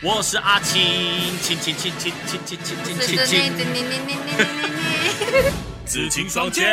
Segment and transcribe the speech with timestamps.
[0.00, 0.80] 我是阿青，
[1.42, 3.52] 青青青青青青青青青青，
[5.84, 6.64] 紫青双剑，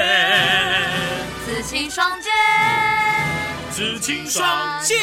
[1.43, 2.31] 紫青双剑，
[3.71, 4.99] 紫青双剑，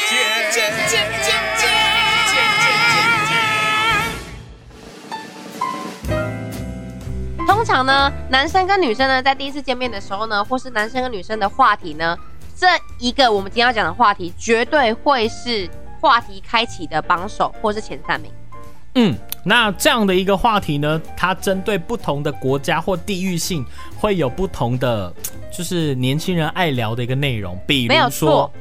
[0.53, 1.67] 剑剑剑剑剑。
[7.45, 12.17] 通常呢，男生跟女生呢，在第一次见面的时候呢，或是男生跟女生的话题呢，
[12.55, 12.67] 这
[12.99, 15.69] 一个我们今天要讲的话题，绝对会是
[16.03, 18.29] 话题开启的榜首，或是前三名。
[18.95, 23.65] 嗯，那这样的一个话题呢，它针对不同的国家或地域性，
[23.97, 25.11] 会有不同的，
[25.49, 27.57] 就是年轻人爱聊的一个内容。
[27.65, 28.53] 比如说错，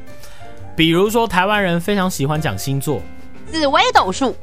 [0.77, 3.03] 比如说台湾人非常喜欢讲星座，
[3.51, 4.37] 紫微斗数，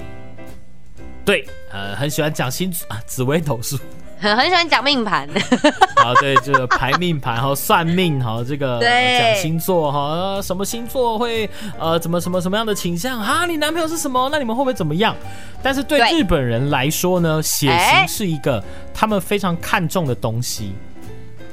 [1.23, 3.79] 对，呃，很喜欢讲星啊，紫微斗数。
[4.19, 5.27] 很很喜欢讲命盘。
[5.95, 13.45] 好，对，这个排命盘哈，算命哈，这个 对讲星座哈，呃什么星座会呃怎么什么什么样的倾向啊？
[13.45, 14.29] 你男朋友是什么？
[14.31, 15.15] 那你们会不会怎么样？
[15.63, 20.73] 但是对对日本人来说呢，血哎型是一个他们非常看重的东西。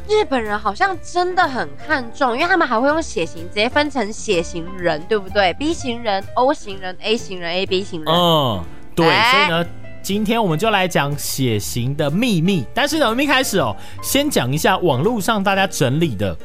[0.08, 8.14] 日本人好像真的很看重，因为他们还会用血型直接分成血型人，对不对？B 型人、O 型人、A 型人、AB 型人。
[8.14, 8.64] 嗯，
[8.94, 9.68] 对，哎所以呢。
[10.06, 16.36] 今天我们就来讲血型的秘密，但是呢，我们一开始哦，先讲一下网络上大家整理的，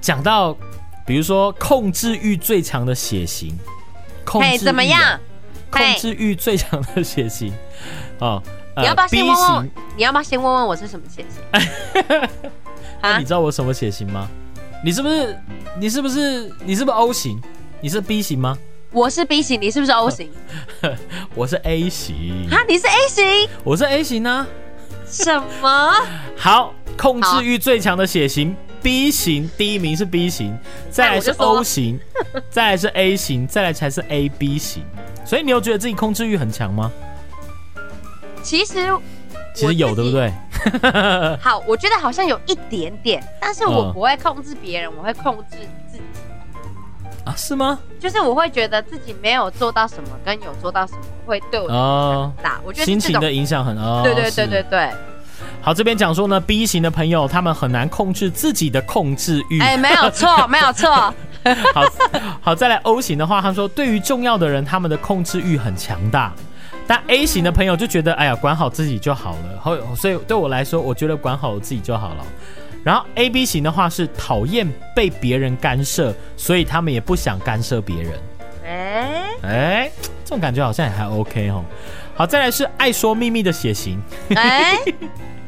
[0.00, 0.56] 讲到
[1.04, 3.52] 比如说控制欲最强的血型，
[4.24, 5.18] 控制怎么样？
[5.70, 7.52] 控制欲最强的血型
[8.20, 8.40] 哦，
[8.76, 9.70] 呃你要不要先问问型？？
[9.96, 12.30] 你要不要先问问我是什么血型？
[13.02, 14.28] 啊你知道我什么血型吗？
[14.84, 15.36] 你是不是
[15.80, 17.42] 你是不是你是不是 O 型？
[17.80, 18.56] 你是 B 型吗？
[18.90, 20.30] 我是 B 型，你是不是 O 型？
[21.34, 23.48] 我是 A 型，啊，你是 A 型？
[23.62, 24.46] 我是 A 型啊。
[25.06, 25.30] 什
[25.60, 25.92] 么？
[26.36, 30.56] 好，控制欲最强的血型 B 型，第一名是 B 型，
[30.90, 32.00] 再来是 O 型，
[32.50, 34.82] 再来是 A 型，再来才是 AB 型。
[35.24, 36.90] 所以你有觉得自己控制欲很强吗？
[38.42, 38.88] 其实
[39.54, 40.32] 其实有，对不对？
[41.40, 45.56] 好，我觉得好像有一点点，但是我嗯不会控制别人，我会控制
[45.90, 46.02] 自己。
[47.28, 47.78] 啊，是吗？
[48.00, 52.58] 就是我会觉得自己没有做到什么，跟有做到什么，会对我很大。
[52.64, 54.00] 我觉得心情的影响很哦。
[54.02, 54.90] 对对对是对对。
[55.60, 59.60] 好，这边讲说呢，B 型的朋友他们很难控制自己的控制欲。
[59.60, 60.90] 哎，没有错， 没有错。
[61.74, 61.84] 好
[62.40, 66.32] 好，再来 O 型的话，他说对于重要的人，他们的控制欲很强大。
[66.86, 69.60] 但 A 型的朋友就觉得，哎呀，管好自己就好了。
[69.60, 72.24] 后，所以对我来说，我觉得管好我自己就好了。
[72.84, 78.20] 然后 A、B 型的话是讨厌被别人干涉，所以他们也不想干涉别人。
[78.64, 79.90] 哎，哎，
[80.24, 81.64] 这种感觉好像也还 OK 哦。
[82.14, 84.00] 好，再来是爱说秘密的血型
[84.34, 84.76] 哎，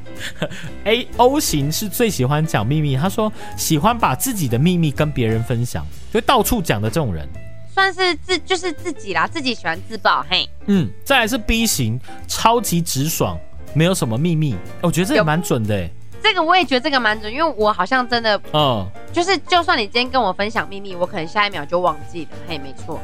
[0.85, 7.29] A O 型是最喜欢讲秘密，他说喜欢把自己的秘密跟别人分享，就到处讲的这种人。
[7.73, 10.25] 算是自就是自己啦，自己喜欢自爆。
[10.29, 11.99] 嘿，嗯，再来是 B 型，
[12.29, 13.39] 超级直爽，
[13.75, 14.55] 没有什么秘密。
[14.83, 15.91] 我觉得这也有蛮准的哎。
[16.23, 22.31] 这个我也觉得这个蛮准，因为我好像真的嗯，就是，就算你今天跟我分享秘密，我可能下一秒就忘记了。
[22.49, 23.01] 嘿，没错。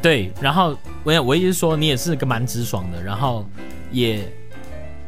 [0.00, 0.32] 对。
[0.40, 3.44] 然后我也我意思是说，你也是个蛮直爽的，然后
[3.90, 4.20] 也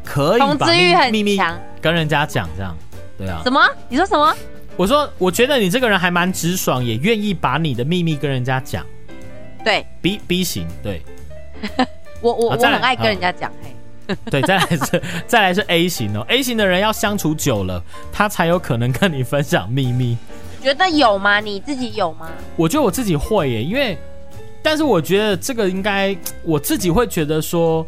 [0.04, 1.58] 可以控把制欲很秘密强。
[1.80, 2.76] 跟人家讲，这样。
[3.16, 3.60] 对啊什，么？
[3.88, 4.34] 你说什么？
[4.76, 8.84] 我说我觉得你这个人还蛮直爽，也愿意把你的秘密跟人家讲。
[9.64, 11.02] 对 B B 型，对
[12.20, 13.50] 我我我很爱跟人家讲。
[13.62, 13.74] 嘿，
[14.30, 20.16] 对，再来是再来是 A 型哦，A 型的人要相处久了，他才有可能跟你分享秘密。
[20.62, 21.38] 觉得有吗？
[21.40, 22.28] 你自己有吗？
[22.56, 23.96] 我觉得我自己会耶，因为，
[24.62, 27.86] 但是我觉得这个应该我自己会觉得说，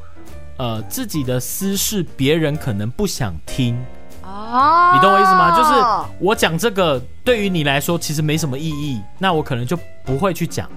[0.59, 3.77] 呃，自己的私事别人可能不想听，
[4.23, 5.57] 哦，你懂我意思吗？
[5.57, 10.71] 就是我讲这个对于你来说其实没什么意义，那我可能就不会去讲。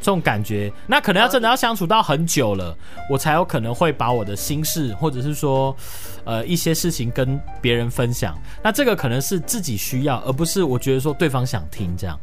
[0.00, 2.74] 这种感觉，那可能要真的要相处到很久了，
[3.08, 5.76] 我才有可能会把我的心事，或者是说，
[6.24, 8.34] 呃，一些事情跟别人分享。
[8.62, 12.18] 那这个可能是自己需要，而不是我觉得说对方想听这样。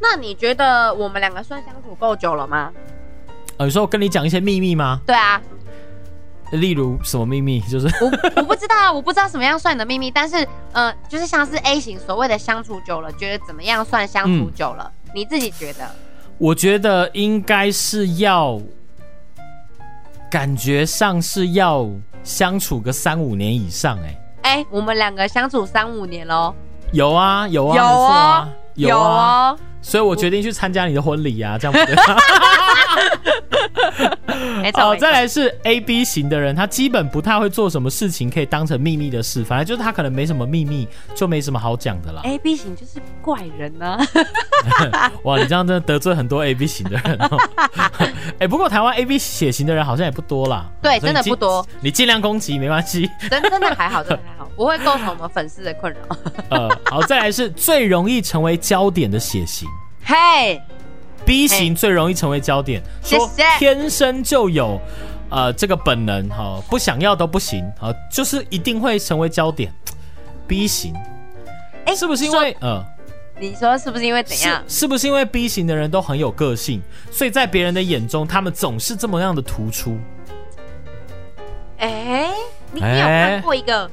[0.00, 2.72] 那你觉得我们两个算相处够久了吗？
[3.56, 5.00] 呃，有时候跟你讲一些秘密吗？
[5.04, 5.42] 对啊，
[6.52, 7.60] 例如什么秘密？
[7.62, 8.06] 就是我
[8.36, 14.90] 我不知道啊，我不知道什么样算你的秘密，但是呃，就是像是 A 型所谓的相处久了，觉得怎么样算相处久了？
[15.12, 15.90] 你自己觉得？
[16.40, 18.58] 我觉得应该是要，
[20.30, 21.86] 感觉上是要
[22.24, 26.54] 相处个三五年以上、哎，哎、我们两个相处三五年喽，
[26.92, 31.94] 有啊，有啊，有啊，有啊，哦，所以我决定去参加你的婚礼啊，这样不对。
[34.62, 42.22] 没错，哦，再来是 A B 型的人，他基本不太会做什么事情可以当成秘密的事，反正就是他可能没什么秘密，就没什么好讲的啦。
[42.24, 43.98] A B 型就是怪人呢、
[45.24, 47.38] 哇，你这样真的得罪很多 A B 型的人哦。
[48.38, 50.66] 哎、不过台湾 A B 血型的人好像也不多啦。
[50.80, 53.10] 对真的不多，你尽量攻击没关系。
[53.28, 56.16] 真真的还好，真的还好，不会构成我们粉丝的困扰。
[56.50, 59.68] 呃，好，再来是最容易成为焦点的血型
[60.02, 60.60] 嘿，
[61.30, 64.80] ，B 型最容易成为焦点，说天生就有
[65.28, 69.72] 呃这个本能哈、不想要都不行啊、就是一定会成为焦点。
[70.48, 70.92] B 型
[71.86, 72.84] 哎是不是因为呃？
[73.38, 74.60] 你说是不是因为怎样？
[74.66, 76.82] 是是不是因为 B 型的人都很有个性，
[77.12, 79.96] 所以在别人的眼中，他们总是这么样的突出？
[81.78, 82.28] 哎、
[82.72, 83.88] 你你有哎看过一个，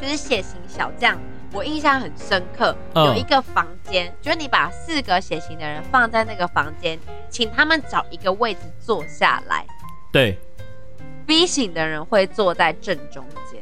[0.00, 1.16] 就是血型小将，
[1.56, 2.76] 我印象很深刻。
[2.94, 6.98] 嗯有一个房间，就是你把四个血型的人放在那个房间，
[7.30, 9.64] 请他们找一个位置坐下来。
[10.12, 10.38] 对
[11.26, 13.60] ，B 型的人会坐在正中间，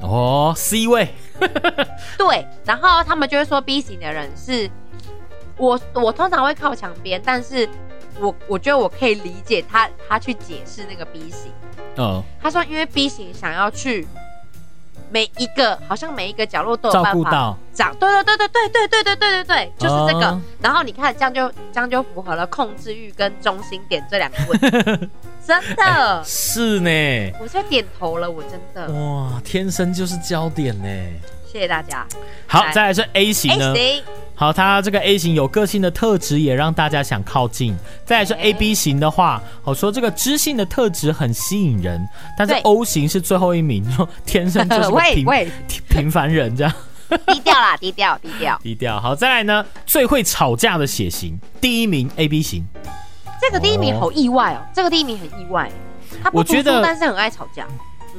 [0.00, 1.08] 哦，C 位，
[2.16, 4.70] 对，然后他们就会说 B 型的人是，
[5.56, 7.68] 我我通常会靠墙边，但是
[8.20, 11.52] 我我觉得我可以理解他他去解释那个 B 型。
[11.96, 14.06] 嗯，他说，因为 B 型想要去
[15.12, 20.26] 每一个，好像每一个角落都有照办法顾到，长，对对对对对对对对对对对，就是这个。
[20.28, 24.70] 哦然后你看，这样就这样就符合了控制欲跟中心点这两个问题，
[25.44, 30.88] 真的，是呢，我在点头了，我真的，哇，天生就是焦点呢。
[31.44, 32.06] 谢谢大家。
[32.46, 33.96] 好，来再来是 A 型呢 A。
[33.96, 34.04] 型，
[34.42, 37.76] 好，他这个 A 型有个性的特质，也让大家想靠近。
[38.04, 42.04] 再来是 A B 型的话，我说这个知性的特质很吸引人，
[42.36, 43.86] 但是 O 型是最后一名，
[44.26, 45.24] 天生就是个 平
[45.88, 46.72] 平凡人这样。
[47.28, 48.58] 低调啦，低调低调。
[48.64, 49.00] 低调。
[49.00, 52.66] 好，再来呢，最会吵架的血型，第一名 A B 型。
[53.40, 55.70] 这个第一名好意外哦，这个第一名很意外，
[56.20, 57.64] 他不得但是很爱吵架。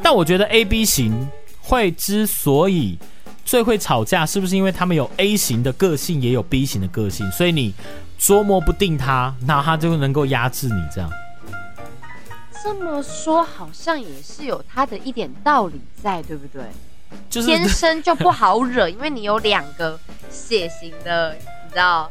[0.02, 1.28] 但我觉得 A B 型
[1.60, 2.98] 会之所以
[3.46, 7.74] 最会吵架，是不是因为他们有 A 型的个性，也有 B 型的个性，所以你
[8.18, 11.10] 捉摸不定他，那他就能够压制你这样。
[12.64, 16.64] 这么说好像也是有他的一点道理在，对不对？
[17.30, 20.00] 就是天生就不好惹，因为你有两个
[20.32, 22.10] 血型的，你知道？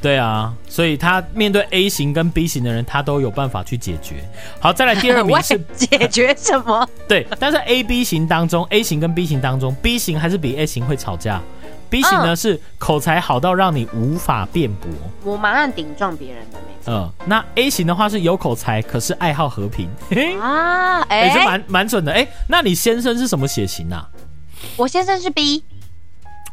[0.00, 4.16] 对啊，所以他面对 A 型跟 B 型的人，他都有办法去解决。
[4.58, 6.88] 好，再来第二名 是解决什么？
[7.06, 11.40] 对，但是 A、B 型当中，A 型跟 B 型当中，B 型还是比 A 型会吵架。
[11.88, 14.90] B 型呢、嗯是口才好到让你无法辩驳，
[15.22, 16.92] 我蛮爱顶撞别人的，没错。
[16.94, 19.88] 嗯，那 A 型的话是有口才，可是爱好和平，
[20.40, 24.08] 啊， 哎、哎、这蛮蛮准的，哎、那你先生是什么血型啊？
[24.76, 25.62] 我先生是 B，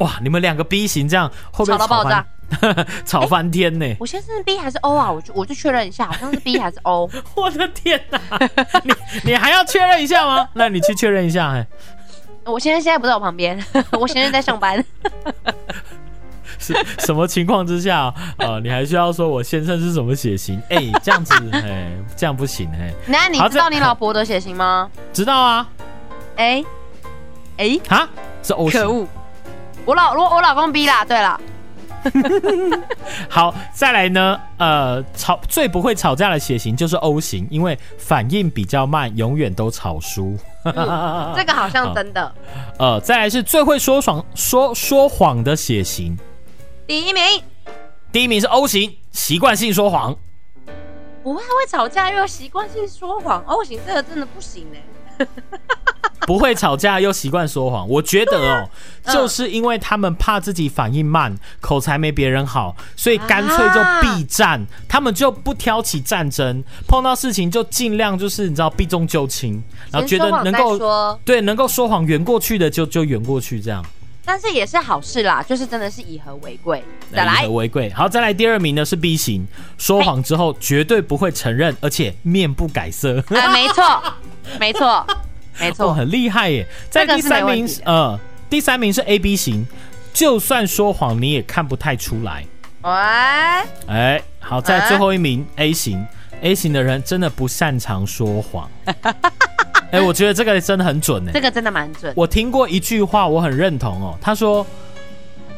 [0.01, 2.27] 哇，你们两个 B 型这样会不会吵到爆炸翻？
[3.05, 5.11] 吵翻天呢、我先生是 B 还是 O 啊？
[5.11, 7.09] 我就我就确认一下，好像是 B 还是 O。
[7.35, 8.19] 我的天哪、
[8.83, 8.93] 你
[9.23, 10.47] 你还要确认一下吗？
[10.53, 11.65] 那你去确认一下，哎，
[12.45, 13.63] 我先生现在不在我旁边，
[13.99, 14.83] 我先生在上班。
[16.61, 20.61] 是什么情况之下，呃，你还需要说我先生是什么血型？
[20.69, 24.89] 哎、这样子，哎、这样不行，哎、那你知道你老婆的血型吗？
[25.13, 25.69] 知道啊？
[26.35, 26.63] 哎、
[27.57, 28.09] 哎、啊，
[28.43, 28.81] 是 O 型。
[28.81, 29.07] 可恶！
[29.85, 31.39] 我老我我老公 B 啦，对啦，
[33.29, 40.37] 好，再来呢，呃，吵最不会吵架的血型就是 O 型，因为反应比较慢，永远都吵输。
[40.63, 42.35] 嗯这个好像真的。
[42.77, 46.17] 呃，再来是最会说谎说说谎的血型，
[46.85, 47.23] 第一名，
[48.11, 50.15] 第一名是 O 型，习惯性说谎。
[51.21, 54.81] 不会会吵架又要习惯性说谎，O 型这个真的不行哎。
[56.21, 58.69] 不会吵架又习惯说谎，我觉得哦，
[59.03, 59.13] 嗯。
[59.13, 69.61] 就是因为他们怕自己反应慢，口才没别人好，所以干脆就避战，他们就不挑起战争，碰到事情就尽量就是你知道避重就轻，
[69.91, 73.83] 然后觉得能够说，对能够说谎圆过去的就就圆过去，这样。
[74.23, 76.83] 但是也是好事啦，就是真的是以和为贵。
[77.11, 77.41] 再来。
[77.41, 77.89] 以和，为贵。
[77.93, 79.47] 好，再来第二名呢是 B 型，
[79.79, 83.17] 说谎之后绝对不会承认，而且面不改色。
[83.29, 84.03] 啊，没错，
[84.59, 85.03] 没错，
[85.59, 86.65] 没哦，错，很厉害耶！
[86.89, 89.65] 在第三名呃，第三名是 A B 型，
[90.13, 92.45] 就算说谎你也看不太出来。
[92.81, 92.91] 喂，
[93.87, 96.05] 哎，好，在啊最后一名 A 型
[96.41, 98.69] ，A 型的人真的不擅长说谎。
[99.91, 101.41] 哎，我觉得这个真的很准呢这。
[101.41, 102.13] 个真的蛮准。
[102.15, 104.17] 我听过一句话，我很认同哦。
[104.21, 104.65] 他说：“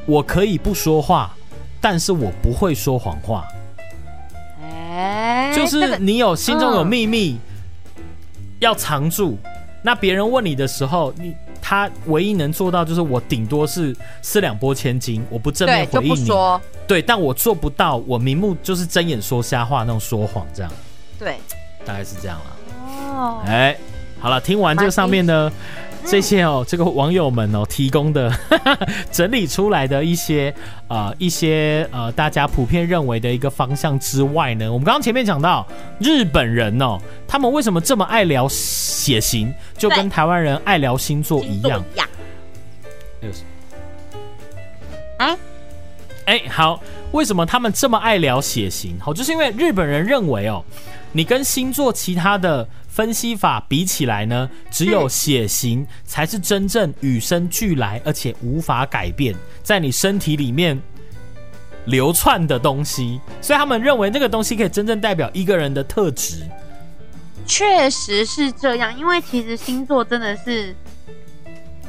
[0.08, 1.36] 我可以不说话，
[1.81, 3.46] 但是我不会说谎话。
[4.63, 7.38] 哎，就是你有心中有嗯秘密，
[8.60, 9.38] 要藏住。
[9.81, 16.29] 那别人问你的时候，你他唯一能做到就是我顶多是四两拨千斤，我不正面回应你。
[16.88, 20.71] 对，但我做不到，我明目就是睁眼说瞎话那种说谎，这样。
[21.17, 21.38] 对，
[21.85, 22.57] 大概是这样了。
[22.88, 23.77] 哦，哎，
[24.19, 25.51] 好了，听完这个上面呢
[26.05, 28.31] 这些哦，这个网友们哦提供的
[29.12, 30.53] 整理出来的一些
[30.88, 35.65] 呃一些呃大家普遍认为的一个方向之外呢，我们刚刚前面讲到
[36.00, 41.84] 日本人哦，他们为什么这么爱聊血型，就跟台湾人爱聊星座一样。
[41.93, 42.08] 一样。
[43.22, 43.43] 哎呦是
[45.17, 45.38] 啊，
[46.31, 48.97] 哎，好，为什么他们这么爱聊血型？
[49.01, 50.63] 好，就是因为日本人认为哦，
[51.11, 60.81] 你跟星座其他的分析法比起来呢，只有血型才是真正与生俱来，而且无法改变，在你身体里面
[61.83, 66.47] 流窜的东西，所以他们认为那个东西可以真正代表一个人的特质。
[67.45, 70.73] 确实是这样，因为其实星座真的是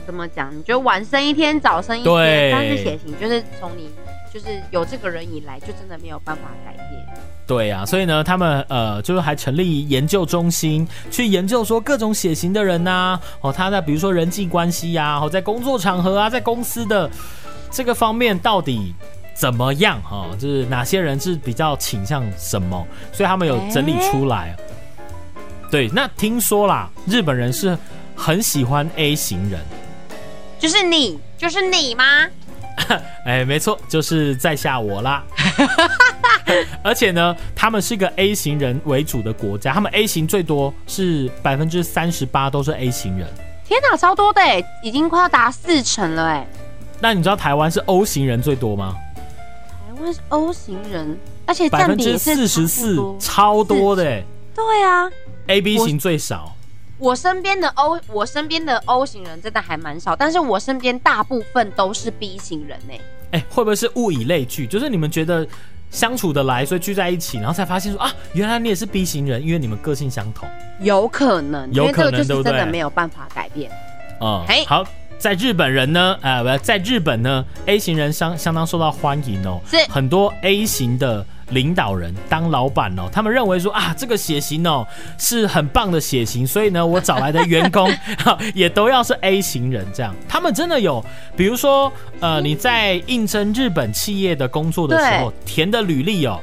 [0.04, 0.52] 怎么讲？
[0.52, 3.88] 你觉得晚生一天，早生一对天，但是血型就是从你
[4.32, 7.06] 就是有这个人以来，就真的没有办法改变。
[7.46, 17.10] 对呀、所以呢，他们呃，就是还成立研究中心，去研究说各种血型的人呐、哦，他在比如说人际关系呀、哦，在工作场合啊，在公司的
[17.70, 18.94] 这个方面到底
[19.34, 24.56] 怎么样哈、哦，就是哪些人是比较倾向什么，所以他们有整理出来。
[25.70, 27.76] 对，那听说啦，日本人是
[28.14, 29.60] 很喜欢 A 型人，
[30.58, 32.04] 就是你，就是你吗？
[33.24, 35.24] 哎，没错，就是在下我啦。
[36.82, 43.26] 而且呢，他们是一个 A 型人为主的国家，他们 A 型最多是百分之三十八都是 A 型人。
[43.64, 46.46] 天哪，超多的哎，已经快要达四成了哎。
[47.00, 48.94] 那你知道台湾是 O 型人最多吗？
[49.16, 54.22] 台湾是 O 型人，而且百分之四十四，超多的哎。
[54.54, 55.08] 对啊
[55.46, 56.54] ，A B 型最少。
[57.02, 63.00] 我身边的 O，我身边的 O 型人真的还蛮少，但是我身边大部分都是 B 型人哎。
[63.32, 64.68] 哎，会不会是物以类聚？
[64.68, 65.44] 就是你们觉得
[65.90, 70.48] 相处的来，所以聚在一起，然后才发现说啊，原来你也是 B 型人，因为你们个性相同。
[70.78, 73.68] 有可能，有可能因为这个就是真的没有办法改变。
[74.20, 74.86] 嗯嘿，好，
[75.18, 84.86] 在日本人呢，呃，不，在日本呢，A 型人相相当受到欢迎哦，是很多 A 型的领导人当老板哦，他们认为说啊，这个血型哦
[85.18, 87.90] 是很棒的血型，所以呢，我找来的员工
[88.54, 91.04] 也都要是 A 型人，这样，他们真的有，
[91.36, 96.40] 比如说，呃，你在应征日本企业的工作的时候，填的履历哦。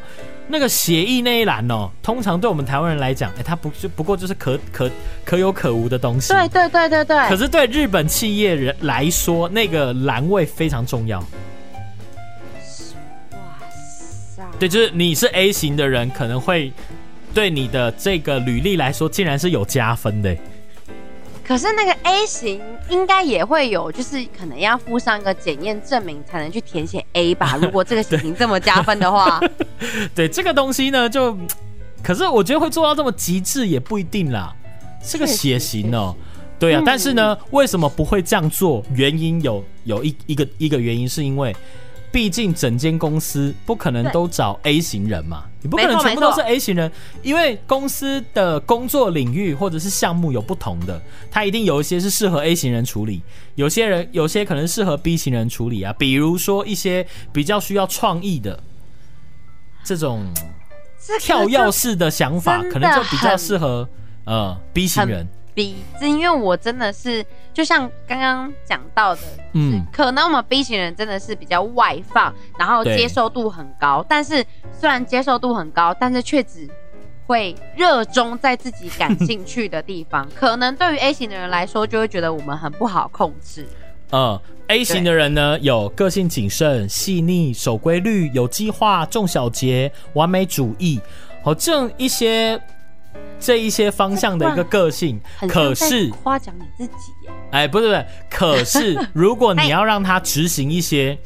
[0.51, 4.89] 那个协议那一栏哦，通常对我们台湾人来讲，哎，它不就不过就是可可
[5.23, 6.33] 可有可无的东西。
[6.33, 7.29] 对对对对对。
[7.29, 11.23] 可是对日本企业人来说，那个栏位非常重要。
[14.59, 16.71] 对，就是你是 A 型的人，可能会
[17.33, 20.35] 对你的这个履历来说，竟然是有加分的。
[21.47, 27.57] 可是那个 A 型应该也会有，就是可能要附上一个检验证明才能去填写 A 吧。
[27.61, 29.41] 如果这个血型这么加分的话，
[30.13, 31.35] 对这个东西呢，就
[32.03, 34.53] 可是我觉得会做到这么极致也不一定啦。
[35.01, 36.13] 这个血型哦，
[36.59, 38.83] 对啊，嗯但是呢，为什么不会这样做？
[38.93, 41.55] 原因有有一一个一个原因，是因为
[42.11, 50.99] 毕竟整间公司不可能都找 A 型人嘛，你不可能全部都是 A 型人，因为公司的工作领域或者是项目有不同的，
[51.29, 53.21] 它一定有一些是适合 A 型人处理，
[53.55, 58.59] 有些人有些可能适合 B 型人处理啊，比如说一些比较需要创意的
[59.83, 60.25] 这种
[61.19, 63.87] 跳跃式的想法，可能就比较适合
[64.25, 65.27] 呃 B 型人。
[65.53, 69.21] B，是因为我真的是就像刚刚讲到的，
[69.53, 76.67] 嗯嗯，可能我们 B 型人真的是比较外放，然后接受度很高，但是虽然接受度很高，但是却只
[77.25, 80.27] 会热衷在自己感兴趣的地方。
[80.35, 83.67] 可能对于 A 型的人来说，就会觉得我们很不好控制。
[84.11, 84.39] 嗯
[84.69, 90.99] ，A 型的人呢，有个性谨慎、细腻、守规律、有计划、重小节、完美主义，
[91.43, 92.59] 好、这样一些
[93.39, 95.19] 这一些方向的一个个性。
[95.47, 101.17] 可是，夸奖你自己耶，哎，不是不是， 可是如果你要让他执行一些，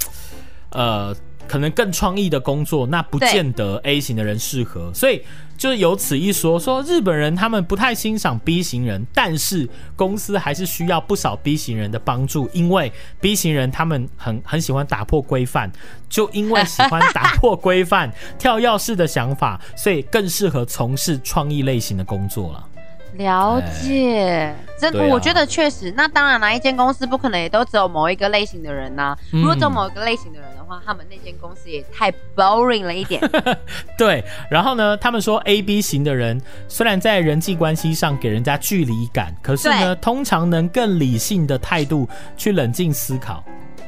[0.69, 1.15] 呃，
[1.47, 4.93] 可能更创意的工作，那不见得 A 型的人适合。
[4.93, 5.21] 所以
[5.63, 9.65] 就是有此一说，说日本人他们不太欣赏 B 型人，但是
[9.95, 12.91] 公司还是需要不少 B 型人的帮助，因为
[13.21, 15.71] B 型人他们很很喜欢打破规范，
[16.09, 22.67] 就因为喜欢 打破规范、跳跃式的想法，所以更适合从事创意类型的工作了。
[23.13, 25.93] 了解，真、对啊我觉得确实。
[25.95, 33.21] 那当然啦，一间公司不可能也都只有某一个类型的人呐、嗯如果只有某一个类型的人的话，他们那间公司也太 boring 了一点。
[33.97, 43.43] 对，然后呢，他们说 A B 型的人虽然在人际关系上给人家距离感，可是呢，通常能更理性的态度去冷静思考。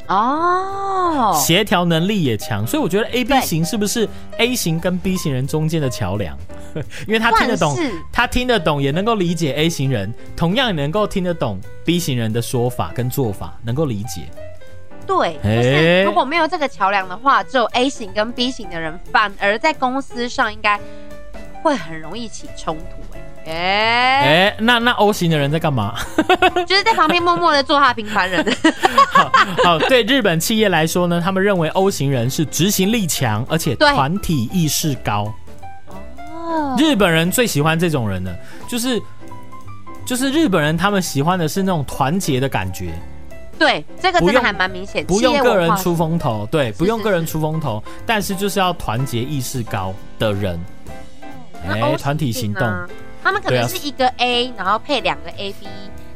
[0.08, 4.08] 哦，协调能力也强，所以我觉得 A B 型是不是
[4.38, 6.38] A 型跟 B 型人中间的桥梁？
[7.08, 7.78] 因为他听得懂，
[8.12, 14.24] 他听得懂，也能够理解 A 型人，同样也能够听得懂 B 型人的说法跟做法，能够理解。
[15.08, 20.80] 对，可哎是如果没有这个桥梁的话，只有 A 型跟 B 型的人，反而在公司上应该
[21.66, 23.18] 会很容易起冲突、
[23.50, 25.96] 哎，哎、哎、那那 O 型的人在干嘛？
[26.68, 28.46] 就是在旁边默默的做他的平凡人。
[29.10, 29.32] 好，
[29.64, 33.92] 好，对日本企业来说呢，他们认为 O 型人是执行力强，而且对。
[33.96, 35.34] 团体意识高。
[36.30, 39.02] 哦，日本人最喜欢这种人的，就是
[40.06, 42.94] 就是日本人他们喜欢的是那种团结的感觉，
[43.58, 50.64] 对，这个真的还蛮明显，不用个人出风头，对，不用是个人出风头，但是就是要团结意识高的人，
[51.68, 52.62] 哎、那 O 团体行动。
[52.62, 52.88] 呢
[53.24, 55.66] 他们可能是一个 A，然后配两个 AB，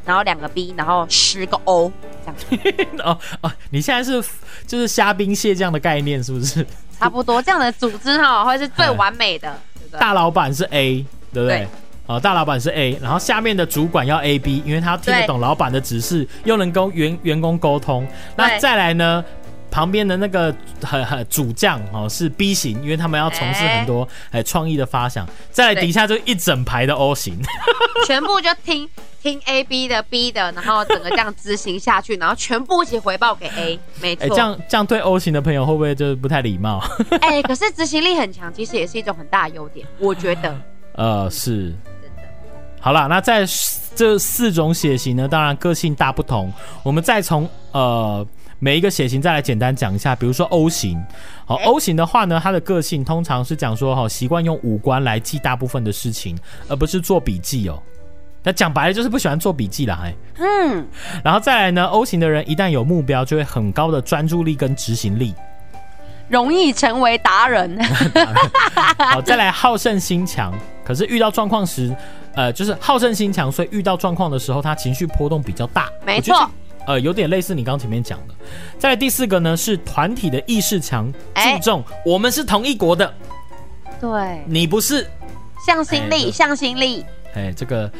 [0.06, 1.92] 然后两个 B，然后十个 O
[2.24, 2.70] 这样，
[3.04, 4.24] 哦哦，你现在是
[4.68, 6.64] 就是虾兵蟹将的概念是不是？
[7.00, 10.00] 差不多这样的组织哈，会是最完美的，对不对？
[10.00, 11.04] 大老板是 A，
[11.34, 11.68] 对不对对？
[12.06, 18.08] 哦，大老板是 A，然后下面的主管要 A B，因为他听得懂老板的指示，又能跟员员工沟通。
[18.36, 19.24] 那再来呢，
[19.72, 25.28] 旁边的那个很很主将哦是 B 型，因为他们要从事很多哎创意的发想。
[25.52, 27.40] 再来底下就一整排的 O 型，
[28.08, 28.90] 全部就听
[29.22, 34.36] 听 A B 的 B 的，然后整个这样执行下去，然后全部一起回报给 A， 没哎，错。
[34.36, 36.84] 这样这样对 O 型的朋友会不会就是不太礼貌？
[37.22, 40.56] 哎、可是执行力很强，其实也是一种很大的优点，我觉得。
[40.94, 41.74] 呃，是。
[42.02, 42.24] 真的。
[42.82, 43.46] 好了，那在
[43.96, 46.52] 这四种血型呢，当然个性大不同。
[46.84, 48.26] 我们再从呃
[48.60, 51.02] 每一个血型再来简单讲一下，比如说 O 型，
[51.46, 56.38] 好、哎 o 型的话呢，它的个性通常是讲说哈，习惯用五官来记大部分的事情，
[56.68, 57.82] 而不是做笔记哦。
[58.44, 60.16] 那讲白了就是不喜欢做笔记啦，哎。
[60.40, 60.88] 嗯，
[61.24, 65.34] 然后再来呢，O 型的人一旦有目标，就会很高的专注力跟执行力。
[66.30, 67.78] 容易成为达人。
[68.98, 70.54] 好，再来好胜心强，
[70.86, 71.96] 可是遇到状况时，
[72.36, 75.90] 呃，就是好胜心强，所以遇到状况的时候，他情绪波动比较大。
[76.06, 78.34] 没错这，呃，有点类似你刚刚前面讲的。
[78.80, 83.14] 再来第四个呢，是团体的意识强，哎注重我们是同一国的，
[84.02, 85.08] 对，你不是。
[85.68, 87.06] 向心力，向心力。
[87.36, 87.92] 哎，这个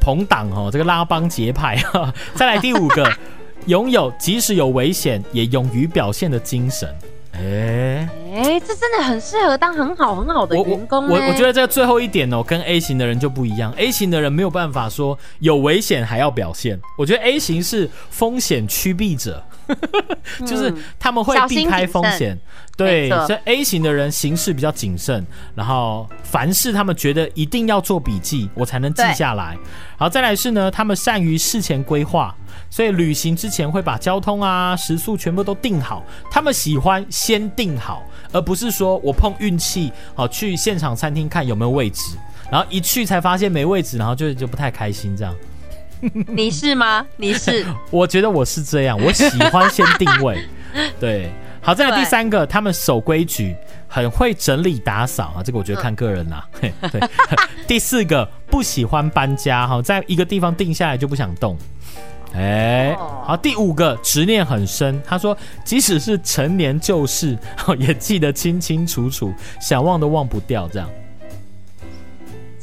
[0.00, 1.74] 朋党哦，这个拉帮结派。
[1.78, 2.14] 哈。
[2.36, 3.12] 再来第五个，
[3.66, 6.94] 拥有即使有危险也勇于表现的精神。
[7.38, 8.08] 哎。
[8.30, 13.72] 哎、这真的很适合当很好很好的员工、我哎我觉得这最后一点哦，跟 A 型的人就不一样。
[13.76, 19.42] A 型的人没有办法说有危险还要表现，我觉得 A 型是风险趋避者，
[20.46, 22.38] 就是他们会避开风险。
[22.76, 29.56] 对，所以 A 型的人行事比较谨慎，然后凡事他们觉得一定要做笔记，我才能记下来。
[29.98, 32.32] 然后再来是呢，他们善于事前规划，
[32.70, 36.04] 所以旅行之前会把交通啊、食宿全部都定好。
[36.30, 42.16] 他们喜欢先定好，而不是说我碰运气，好去现场餐厅看有没有位置，
[42.50, 45.34] 然后一去才发现没位置，然后就就不太开心这样。
[46.28, 47.04] 你是吗？
[47.16, 50.46] 你是我觉得我是这样，我喜欢先定位。
[51.00, 51.28] 对，
[51.60, 53.56] 好，再来第三个，他们守规矩，
[53.88, 56.46] 很会整理打扫啊，这个我觉得看个人啦。
[56.60, 56.72] 对，
[57.66, 61.58] 第四个不喜欢搬家哈，在一个地方定下来就不想动。
[62.34, 65.00] 哎、哦好，第五个执念很深。
[65.04, 67.36] 他说，即使是陈年旧事，
[67.78, 70.68] 也记得清清楚楚，想忘都忘不掉。
[70.68, 70.88] 这样，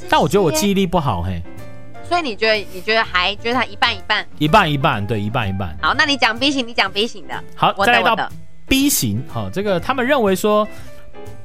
[0.09, 1.41] 但我觉得我记忆力不好，嘿，
[2.07, 4.25] 所以你觉得你觉得还觉得他一半一半？
[4.37, 5.75] 一半一半，对，一半一半。
[5.81, 7.33] 好，那你讲 B 型，你讲 B 型的。
[7.55, 8.29] 好，我再来到
[8.67, 10.67] B 型，好、这个他们认为说，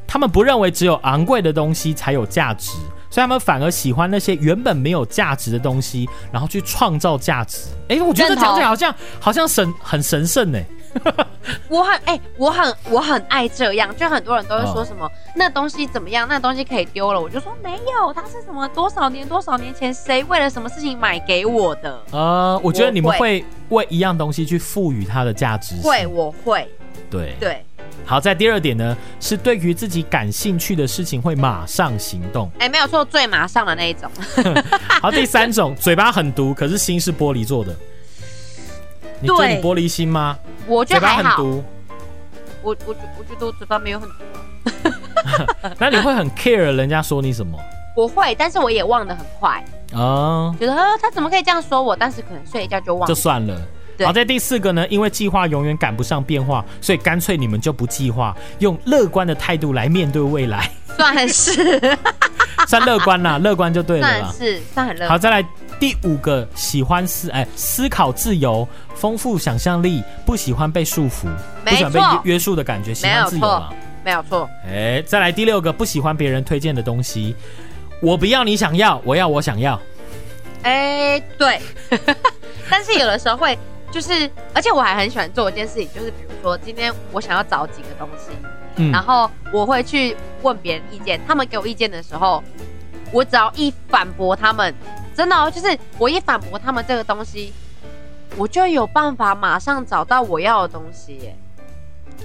[0.06, 2.72] 他们不认为只有昂贵的东西才有价值，
[3.10, 7.64] 所以他们反而喜欢那些原本没有价值的东西，然后去创造价值。
[7.88, 10.58] 哎，我觉得讲起来好像好像神很神圣呢。
[11.68, 22.02] 我很哎、我很我很爱这样，就很多人都会说哦什么、那东西怎么样，那东西可以丢了，我就说没有，它是什么多少年多少年前谁为了什么事情买给我的？
[22.10, 25.76] 呃，我觉得你们会为一样东西去赋予它的价值。
[25.80, 26.68] 会，我会，
[27.08, 27.36] 对。
[27.38, 27.64] 对，
[28.04, 32.50] 好，在第二点呢，是对于自己感兴趣的事情会马上行动。
[32.58, 34.10] 哎、没有错，最马上的那一种。
[35.00, 37.74] 好，第三种， 嘴巴很毒，可是心是玻璃做的。
[39.20, 40.36] 你觉得你对玻璃心吗？
[40.66, 41.64] 我觉嘴巴得还好，很毒，
[42.62, 44.16] 我我觉我觉得我嘴巴没有很毒，
[45.78, 47.56] 那你会很 care 人家说你什么
[47.96, 50.54] 我会，但是我也忘得很快，啊？
[50.58, 51.94] 觉得呃他怎么可以这样说我？
[51.94, 53.14] 但是可能睡一觉就忘就。
[53.14, 53.60] 算了。
[54.00, 54.06] 对。
[54.06, 61.80] 好，在第四个呢，因为计划永远赶不上变化，所以干脆你们就不计划，用乐观的态度来面对未来，算是。
[62.68, 64.08] 算乐观啦，乐观就对了。
[64.20, 64.32] 啦。
[64.32, 65.44] 算是算很乐好，再来
[65.78, 71.26] 第五个喜欢思哎思考自由，丰富想象力，不喜欢被束缚，
[71.64, 73.72] 不喜欢被约约束的感觉，喜欢自由啊。
[74.04, 77.34] 没有错，哎，再来第六个，不喜欢别人推荐的东西，
[78.00, 79.80] 我不要你想要，我要我想要。
[80.62, 81.58] 哎、对，
[82.70, 83.58] 但是有的时候会
[83.90, 88.30] 就是，而且我还很喜欢做一件事情，就是比如说今天我想要找几个东西，
[88.76, 88.90] 嗯。
[88.92, 92.42] 然后我会去问别人意见，他们给我意见的时候，
[93.12, 94.74] 我只要一反驳他们，
[95.14, 97.52] 真的、哦、就是我一反驳他们这个东西，
[98.36, 101.36] 我就有办法马上找到我要的东西耶，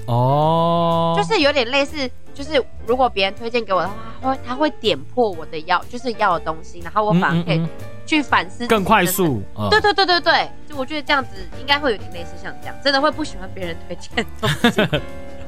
[0.06, 7.68] 哦，就是有点类似，就是如果别人推荐给我的话，他会他会点破我的要就是要的东西，然后我反而可以
[8.06, 9.42] 去反思更快速。
[9.58, 15.02] 嗯对对对对对，就我觉得这样子应该会有点类似像这样，真的会不喜欢别人推荐东西。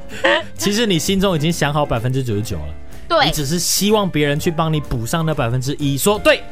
[0.56, 2.74] 其实你心中已经想好百分之九十九了，
[3.08, 6.42] 对你，只是希望别人去帮你补上那百分之一，说对，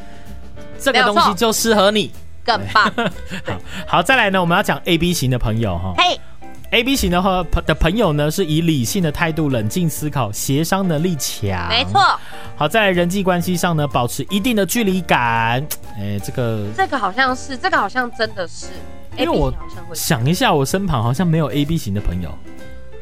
[0.79, 2.13] 这个东西就适合你。
[2.45, 2.93] 更棒。
[3.89, 5.93] 好，再来呢，我们要讲 A B 型的朋友哈。
[5.97, 6.17] 嘿，
[6.71, 11.69] A B 型的话的朋友呢，是以理性的态度、冷静思考、协商能力强。
[11.69, 12.01] 没错，。
[12.57, 15.65] 好，在人际关系上呢，保持一定的距离感。
[15.97, 18.67] 哎，这个这个好像是，这个好像真的是，
[19.17, 19.53] 因为我
[19.95, 22.37] 想一下，我身旁好像没有 A B 型的朋友。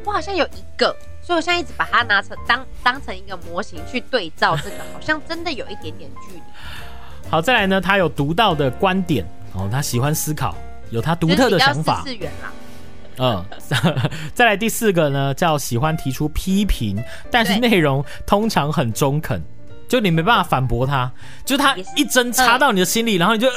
[0.05, 6.41] 我好像有一个，所以我现在一直把它拿成当当成一个模型去对照，这个好像真的有一点点距离。
[7.29, 10.55] 好，再来呢，他有独到的观点哦，他喜欢思考，
[10.91, 12.53] 有他独特的想法四元啦，
[13.17, 13.43] 嗯，
[14.33, 17.01] 再来第四个呢，叫喜欢提出批评，
[17.31, 19.41] 但是对内容通常很中肯，
[19.87, 21.11] 就你没办法反驳他，
[21.45, 23.53] 就是他一针插到你的心里，然后你就呃，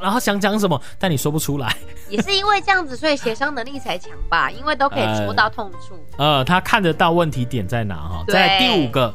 [0.00, 1.74] 然后想讲什么，但你说不出来。
[2.10, 5.98] 也是因为这样子，所以协商能力才强吧，因为都可以戳到痛处。
[6.18, 8.22] 呃，他看得到问题点在哪哈。
[8.26, 9.12] 对再来第五个，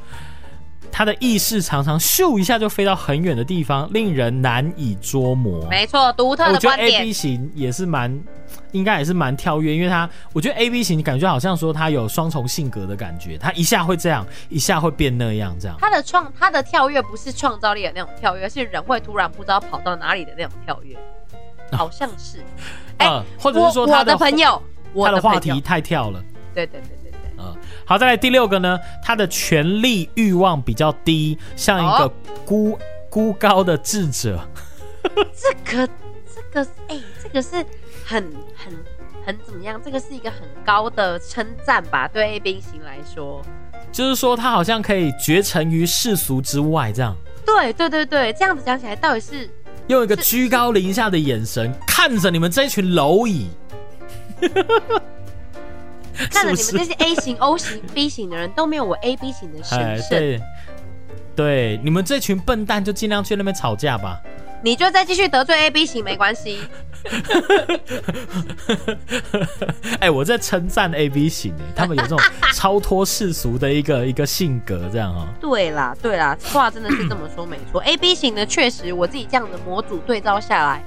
[0.92, 5.66] 他的意识常常咻一下就飞到很远的地方，令人难以捉摸。
[5.70, 8.20] 没错，独特的我觉得 A 点 B 型也是蛮，
[8.72, 15.78] 应该也是蛮跳跃，因为他我觉得 A B 型感觉好像说他有双重性格的感觉，他一下会这样，一下会变那样，这样。
[15.80, 20.98] 他的创，他的跳跃不是创造力的那种跳跃，是人会突然不知道跑到哪里的那种跳跃，
[21.72, 22.44] 好像是。
[22.98, 24.62] 哎嗯，或者是说他的朋友，
[24.94, 26.22] 我他的话题，太跳了。
[26.54, 26.99] 对对对
[27.90, 32.14] 好，再来第六个呢，他的权力欲望比较低，像一个哦
[32.46, 32.78] 孤、
[33.10, 34.40] 孤高的智者。
[35.34, 35.90] 这个
[36.36, 37.56] 这个哎、这个是
[38.06, 38.72] 很很
[39.26, 39.82] 很怎么样？
[39.84, 42.08] 这个是一个很高的称赞吧？
[42.08, 43.42] 对 A B 型来说，
[43.92, 49.50] 就是说他好像可以绝尘于世俗之外，这样对对对对，这样子讲起来，到底是
[49.88, 53.50] 用一个居高临下的眼神看着你们这一群蝼蚁，
[56.32, 60.42] 看了你们这些 A 型、O 型、 B 型的人都没有我 A B 型的神圣，对
[61.36, 64.20] 对，你们这群笨蛋就尽量去那边吵架吧。
[64.62, 66.60] 你就再继续得罪 A B 型没关系。
[70.02, 72.20] 哎，我在称赞 A B 型哎，他们有这种
[72.54, 75.26] 超脱世俗的一个一个性格，这样哦。
[75.40, 77.82] 对啦，对啦，话真的是这么说没错。
[77.88, 80.84] A B 型的确实，我自己这样的模组对照下来，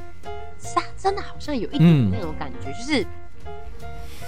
[0.62, 3.06] 是啊，真的好像有一嗯点那种感觉，就是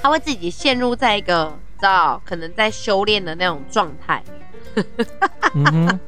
[0.05, 4.23] 他会自己陷入在一个知道可能在修炼的那种状态。
[5.55, 6.01] 嗯哼，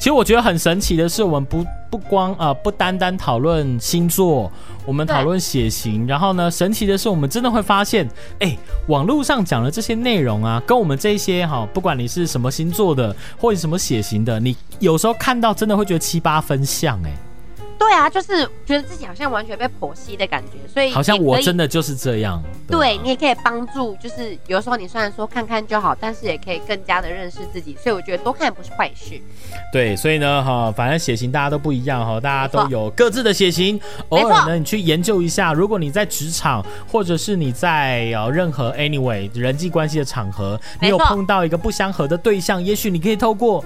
[0.00, 4.50] 其实我觉得很神奇的是，我们不不光呃不单单讨论星座，
[4.84, 8.08] 我们讨论血型，然后呢，神奇的是，我们真的会发现，
[8.40, 17.16] 哎，网络上讲的这些内容啊，跟我们这些哈，不管你是什么星座的，或者什么血型的，你有时候看到真的会觉得七八分像，哎，
[17.78, 22.34] 对啊，就是觉得自己好像完全被剖析的感觉，所以好像我真的就是这样。
[22.34, 29.20] 啊对你也可以帮助，就是有时候你虽然说看看就好，但是也可以更加的认识自己，所以我觉得多看不是坏事。
[29.72, 33.80] 对，所以呢，哈，反正血型大家都不一样哈，大家都有各自的血型。
[34.08, 43.64] 偶尔呢，你去研究一下，如果你在职场，或者是你在呃任何 anyway 人际关系的场合，你有碰到一个不相合的对象，也许你可以透过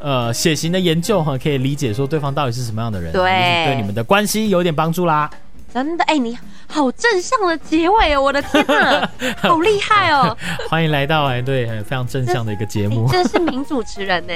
[0.00, 3.22] 呃血型的研究哈，可以理解说对方到底是什么样的人，对
[3.66, 5.30] 对你们的关系有点帮助啦。
[5.74, 8.22] 真的，哎、你好正向的结尾哦！
[8.22, 9.10] 我的天哪，
[9.42, 10.34] 好厉害哦！
[10.70, 13.08] 欢迎来到哎，对，非常正向的一个节目你。
[13.10, 14.32] 真的是名主持人呢，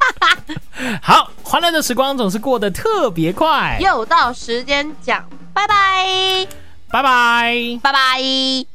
[1.00, 6.46] 好，欢乐的时光总是过得特别快，又到时间讲，拜拜，
[6.90, 7.80] 拜拜。
[7.82, 8.69] 拜拜。